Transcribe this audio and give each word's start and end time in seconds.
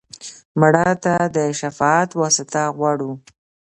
مړه 0.59 0.87
ته 1.03 1.15
د 1.35 1.37
شفاعت 1.59 2.09
واسطه 2.19 2.63
غواړو 2.77 3.11